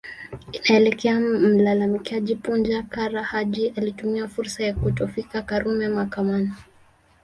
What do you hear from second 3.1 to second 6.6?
Haji alitumia fursa ya kutofika Karume mahakamani